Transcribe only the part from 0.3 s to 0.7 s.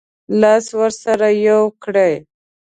لاس